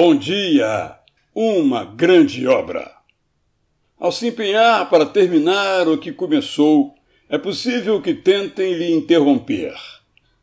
[0.00, 0.96] Bom dia!
[1.34, 2.88] Uma grande obra!
[3.98, 6.94] Ao se empenhar para terminar o que começou,
[7.28, 9.74] é possível que tentem lhe interromper.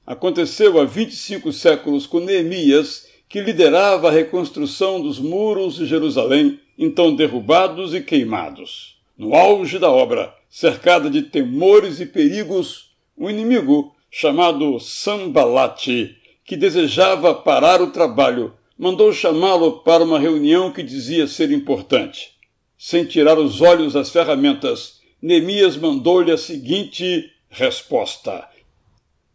[0.05, 7.15] Aconteceu há 25 séculos com Neemias, que liderava a reconstrução dos muros de Jerusalém, então
[7.15, 8.99] derrubados e queimados.
[9.17, 16.13] No auge da obra, cercada de temores e perigos, um inimigo chamado Sambalate,
[16.43, 22.31] que desejava parar o trabalho, mandou chamá-lo para uma reunião que dizia ser importante.
[22.77, 28.47] Sem tirar os olhos das ferramentas, Neemias mandou-lhe a seguinte resposta: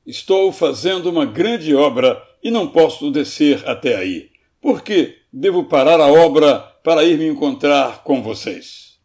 [0.07, 4.31] Estou fazendo uma grande obra e não posso descer até aí.
[4.61, 8.99] Por que devo parar a obra para ir me encontrar com vocês?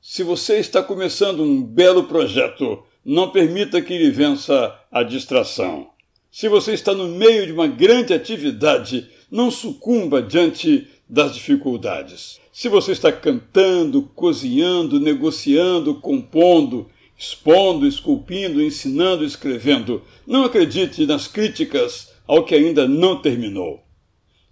[0.00, 5.88] Se você está começando um belo projeto, não permita que lhe vença a distração.
[6.30, 12.38] Se você está no meio de uma grande atividade, não sucumba diante das dificuldades.
[12.52, 22.12] Se você está cantando, cozinhando, negociando, compondo, expondo, esculpindo, ensinando, escrevendo, não acredite nas críticas
[22.28, 23.82] ao que ainda não terminou.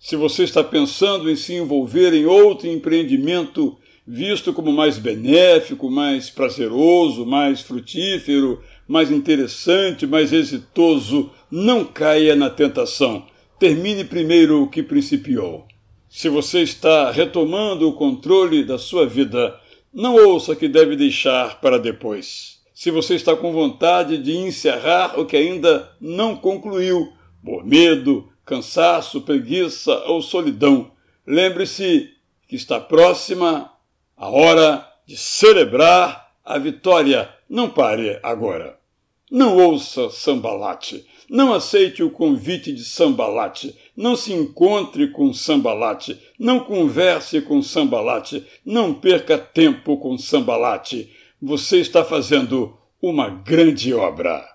[0.01, 6.29] Se você está pensando em se envolver em outro empreendimento visto como mais benéfico, mais
[6.29, 13.31] prazeroso, mais frutífero, mais interessante, mais exitoso, não caia na tentação.
[13.63, 15.69] Termine primeiro o que principiou.
[16.09, 19.57] Se você está retomando o controle da sua vida,
[19.95, 22.59] não ouça que deve deixar para depois.
[22.75, 27.13] Se você está com vontade de encerrar o que ainda não concluiu,
[27.45, 30.91] por medo, cansaço, preguiça ou solidão,
[31.25, 32.11] lembre-se
[32.49, 33.71] que está próxima
[34.17, 37.33] a hora de celebrar a vitória.
[37.49, 38.82] Não pare agora.
[39.33, 41.07] Não ouça Sambalate.
[41.27, 43.75] Não aceite o convite de Sambalate.
[43.97, 46.21] Não se encontre com Sambalate.
[46.39, 48.45] Não converse com Sambalate.
[48.63, 51.11] Não perca tempo com Sambalate.
[51.41, 54.47] Você está fazendo uma grande obra.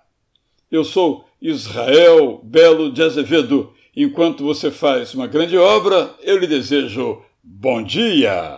[0.70, 3.74] Eu sou Israel Belo de Azevedo.
[3.96, 8.56] Enquanto você faz uma grande obra, eu lhe desejo bom dia.